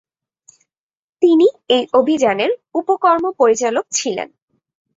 [1.21, 1.47] তিনি
[1.69, 4.27] এই অভিযানের উপ কর্ম পরিচালক ছিলেন।